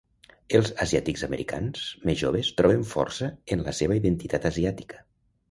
Els 0.59 0.69
asiàtics-americans 0.85 1.83
més 2.11 2.17
joves 2.21 2.49
troben 2.63 2.87
força 2.95 3.31
en 3.57 3.63
la 3.69 3.77
seva 3.83 4.01
identitat 4.01 4.51
asiàtica. 4.53 5.07